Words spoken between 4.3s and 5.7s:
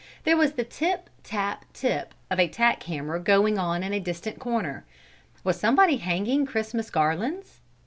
corner. Was